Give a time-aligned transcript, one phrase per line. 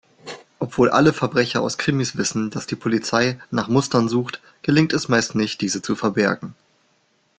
[0.57, 5.35] Obwohl alle Verbrecher aus Krimis wissen, dass die Polizei nach Mustern sucht, gelingt es meist
[5.35, 6.55] nicht, diese zu verbergen.